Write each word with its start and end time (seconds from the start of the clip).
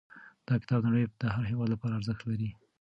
دا 0.47 0.53
کتاب 0.61 0.79
د 0.83 0.87
نړۍ 0.87 1.03
د 1.21 1.23
هر 1.35 1.43
هېواد 1.51 1.69
لپاره 1.71 1.97
ارزښت 1.99 2.21
لري. 2.29 2.49